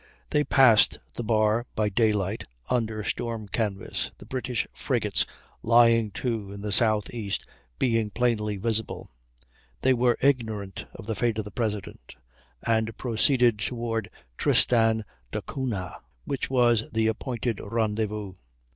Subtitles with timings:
[0.31, 5.27] They passed the bar by daylight, under storm canvas, the British frigates
[5.61, 7.45] lying to in the southeast
[7.77, 9.11] being plainly visible.
[9.81, 12.15] They were ignorant of the fate of the President,
[12.65, 14.09] and proceeded toward
[14.39, 18.33] Tristan d'Acunha, which was the appointed rendezvous.